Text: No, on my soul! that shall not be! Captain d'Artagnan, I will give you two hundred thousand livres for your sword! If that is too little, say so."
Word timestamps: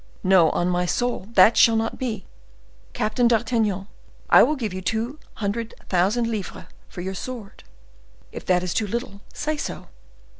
No, 0.23 0.49
on 0.49 0.67
my 0.67 0.87
soul! 0.87 1.27
that 1.33 1.55
shall 1.55 1.75
not 1.75 1.99
be! 1.99 2.25
Captain 2.91 3.27
d'Artagnan, 3.27 3.87
I 4.31 4.41
will 4.41 4.55
give 4.55 4.73
you 4.73 4.81
two 4.81 5.19
hundred 5.35 5.75
thousand 5.89 6.25
livres 6.25 6.65
for 6.89 7.01
your 7.01 7.13
sword! 7.13 7.63
If 8.31 8.43
that 8.47 8.63
is 8.63 8.73
too 8.73 8.87
little, 8.87 9.21
say 9.31 9.57
so." 9.57 9.89